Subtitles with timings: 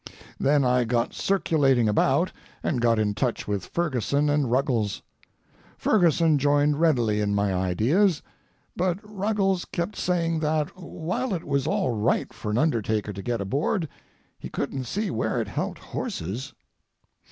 [0.39, 2.31] Then I got circulating about,
[2.63, 5.03] and got in touch with Ferguson and Ruggles.
[5.77, 8.23] Ferguson joined readily in my ideas,
[8.75, 13.41] but Ruggles kept saying that, while it was all right for an undertaker to get
[13.41, 13.87] aboard,
[14.39, 16.55] he couldn't see where it helped horses.